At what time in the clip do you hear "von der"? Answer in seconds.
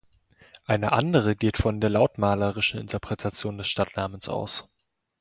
1.57-1.91